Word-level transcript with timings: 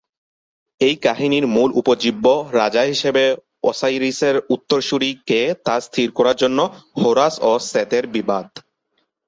এই 0.81 0.95
কাহিনির 0.97 1.45
মূল 1.47 1.69
উপজীব্য 1.73 2.25
রাজা 2.53 2.83
হিসেবে 2.83 3.23
ওসাইরিসের 3.63 4.35
উত্তরসূরি 4.49 5.11
কে 5.27 5.41
তা 5.65 5.75
স্থির 5.79 6.07
করার 6.17 6.35
জন্য 6.35 6.59
হোরাস 7.01 7.35
ও 7.41 7.51
সেতের 7.69 8.05
বিবাদ। 8.07 8.47